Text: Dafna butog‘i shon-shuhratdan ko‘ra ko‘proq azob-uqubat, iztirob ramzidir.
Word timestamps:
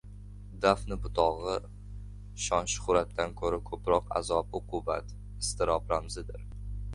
Dafna 0.63 0.95
butog‘i 1.01 1.51
shon-shuhratdan 2.45 3.35
ko‘ra 3.43 3.61
ko‘proq 3.69 4.09
azob-uqubat, 4.21 5.15
iztirob 5.45 5.95
ramzidir. 5.97 6.45